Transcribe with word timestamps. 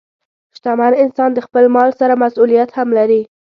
شتمن 0.57 0.93
انسان 1.03 1.29
د 1.33 1.39
خپل 1.45 1.65
مال 1.75 1.89
سره 1.99 2.13
مسؤلیت 2.23 2.69
هم 2.77 2.89
لري. 2.97 3.21